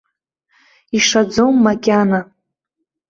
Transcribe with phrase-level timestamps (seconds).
[0.97, 2.21] Ишаӡом макьана.